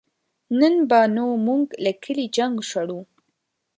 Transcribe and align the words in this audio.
نن 0.59 0.75
به 0.89 0.99
نو 1.15 1.25
مونږ 1.45 1.65
له 1.83 1.91
کلي 2.03 2.25
جنګ 2.37 2.55
شړو 2.69 2.99